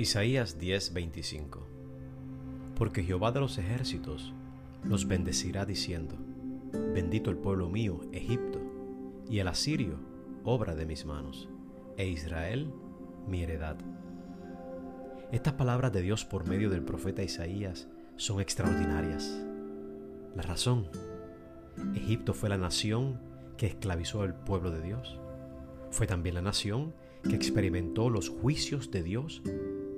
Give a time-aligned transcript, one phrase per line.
[0.00, 1.58] Isaías 10:25
[2.74, 4.32] Porque Jehová de los ejércitos
[4.82, 6.14] los bendecirá diciendo,
[6.94, 8.62] Bendito el pueblo mío, Egipto,
[9.28, 10.00] y el asirio,
[10.42, 11.50] obra de mis manos,
[11.98, 12.72] e Israel,
[13.28, 13.76] mi heredad.
[15.32, 17.86] Estas palabras de Dios por medio del profeta Isaías
[18.16, 19.38] son extraordinarias.
[20.34, 20.88] La razón,
[21.94, 23.20] Egipto fue la nación
[23.58, 25.20] que esclavizó al pueblo de Dios.
[25.90, 29.42] Fue también la nación que experimentó los juicios de Dios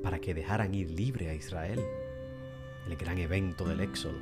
[0.03, 1.81] para que dejaran ir libre a Israel,
[2.89, 4.19] el gran evento del Éxodo.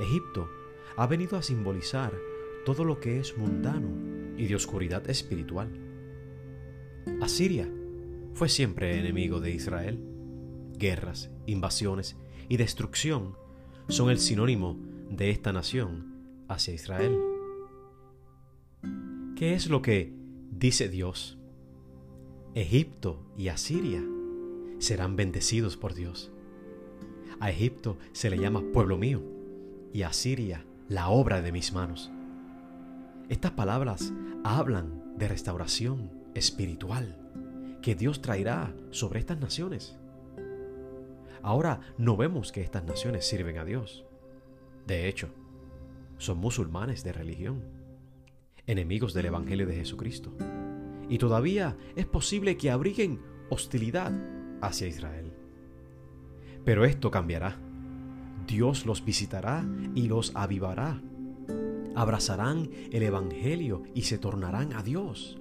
[0.00, 0.48] Egipto
[0.96, 2.12] ha venido a simbolizar
[2.64, 3.88] todo lo que es mundano
[4.36, 5.70] y de oscuridad espiritual.
[7.20, 7.68] Asiria
[8.34, 9.98] fue siempre enemigo de Israel.
[10.78, 12.16] Guerras, invasiones
[12.48, 13.36] y destrucción
[13.88, 14.78] son el sinónimo
[15.10, 17.18] de esta nación hacia Israel.
[19.36, 20.12] ¿Qué es lo que
[20.50, 21.38] dice Dios?
[22.54, 24.02] Egipto y Asiria
[24.82, 26.32] serán bendecidos por Dios.
[27.38, 29.22] A Egipto se le llama pueblo mío
[29.92, 32.10] y a Siria la obra de mis manos.
[33.28, 37.16] Estas palabras hablan de restauración espiritual
[37.80, 39.96] que Dios traerá sobre estas naciones.
[41.42, 44.04] Ahora no vemos que estas naciones sirven a Dios.
[44.88, 45.28] De hecho,
[46.18, 47.62] son musulmanes de religión,
[48.66, 50.32] enemigos del Evangelio de Jesucristo.
[51.08, 54.12] Y todavía es posible que abriguen hostilidad
[54.62, 55.32] hacia Israel.
[56.64, 57.58] Pero esto cambiará.
[58.46, 61.00] Dios los visitará y los avivará.
[61.94, 65.38] Abrazarán el Evangelio y se tornarán a Dios.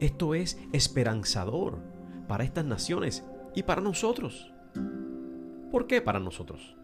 [0.00, 1.78] Esto es esperanzador
[2.26, 4.52] para estas naciones y para nosotros.
[5.70, 6.76] ¿Por qué para nosotros?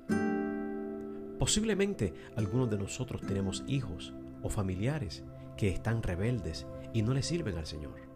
[1.38, 5.24] Posiblemente algunos de nosotros tenemos hijos o familiares
[5.56, 8.11] que están rebeldes y no le sirven al Señor.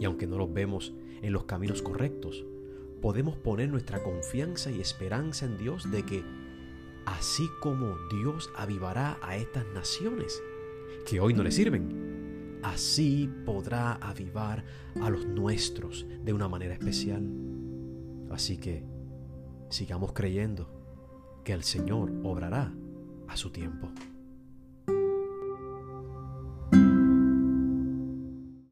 [0.00, 2.44] Y aunque no los vemos en los caminos correctos,
[3.00, 6.24] podemos poner nuestra confianza y esperanza en Dios de que
[7.06, 10.42] así como Dios avivará a estas naciones
[11.06, 14.64] que hoy no le sirven, así podrá avivar
[15.00, 17.26] a los nuestros de una manera especial.
[18.30, 18.84] Así que
[19.70, 20.68] sigamos creyendo
[21.44, 22.74] que el Señor obrará
[23.26, 23.90] a su tiempo.